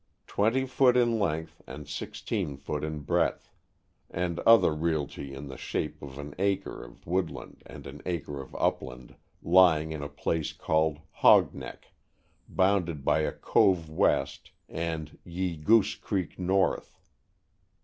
[0.25, 3.51] twenty foot in length and sixteen foot in bredth,"
[4.09, 8.55] and other realty in the shape of an acre of woodland and an acre of
[8.55, 11.93] upland "lying in a place called Hog Neck,"
[12.49, 16.97] bounded by "a cove west" and "ye Goose Creek north."